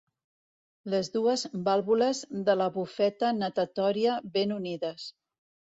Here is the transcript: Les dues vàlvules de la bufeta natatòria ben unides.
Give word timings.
Les 0.93 1.09
dues 1.15 1.43
vàlvules 1.67 2.23
de 2.49 2.57
la 2.63 2.71
bufeta 2.79 3.31
natatòria 3.45 4.21
ben 4.39 4.59
unides. 4.61 5.11